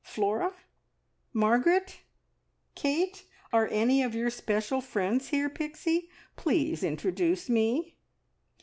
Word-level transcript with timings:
Flora 0.03 0.55
Margaret 1.31 1.99
Kate? 2.73 3.25
Are 3.53 3.67
any 3.71 4.01
of 4.01 4.15
your 4.15 4.31
special 4.31 4.81
friends 4.81 5.27
here, 5.27 5.47
Pixie? 5.47 6.09
Please 6.35 6.83
introduce 6.83 7.47
me." 7.49 7.97